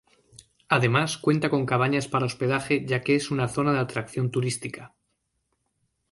Además 0.67 1.19
cuenta 1.19 1.51
con 1.51 1.67
cabañas 1.67 2.07
para 2.07 2.25
hospedaje 2.25 2.87
ya 2.87 3.03
que 3.03 3.13
es 3.13 3.29
una 3.29 3.47
zona 3.47 3.71
de 3.71 3.77
atracción 3.81 4.31
turística. 4.31 4.95